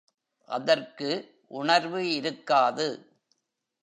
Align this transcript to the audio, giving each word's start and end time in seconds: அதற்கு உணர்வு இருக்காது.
அதற்கு 0.49 1.09
உணர்வு 1.51 2.01
இருக்காது. 2.13 2.87